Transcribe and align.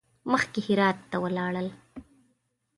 مخکې 0.31 0.59
هرات 0.67 0.97
ته 1.11 1.17
ولاړل. 1.23 1.67